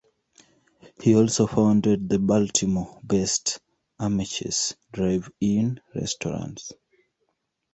[0.99, 3.59] He also founded the Baltimore-based
[3.99, 6.73] Ameche's Drive-in restaurants.